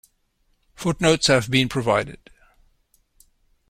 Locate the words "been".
1.51-1.69